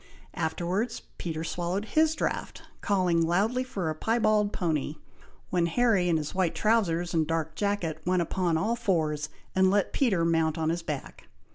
[0.33, 4.95] Afterwards Peter swallowed his draught, calling loudly for a piebald pony,
[5.51, 9.93] when Harry in his white trowsers, and dark jacket, went upon all fours, and let
[9.93, 11.27] Peter mount on his back.